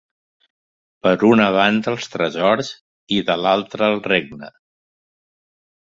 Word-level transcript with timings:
Per 1.07 1.11
una 1.27 1.49
banda 1.57 1.93
els 1.93 2.09
tresors 2.15 2.73
i 3.19 3.23
de 3.31 3.39
l'altra 3.45 3.93
el 3.93 4.05
regne. 4.11 4.51